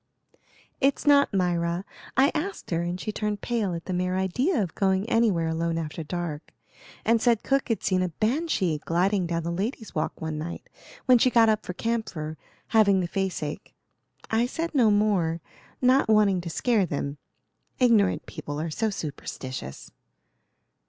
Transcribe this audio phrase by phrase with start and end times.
[0.79, 1.85] "It's not Myra;
[2.17, 5.77] I asked her, and she turned pale at the mere idea of going anywhere alone
[5.77, 6.55] after dark,
[7.05, 10.67] and said cook had seen a banshee gliding down the Lady's Walk one night,
[11.05, 12.35] when she got up for camphor,
[12.69, 13.75] having the face ache.
[14.31, 15.39] I said no more,
[15.83, 17.19] not wanting to scare them;
[17.77, 19.91] ignorant people are so superstitious."